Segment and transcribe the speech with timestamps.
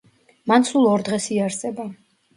[0.51, 1.87] მან სულ ორ დღეს იარსება.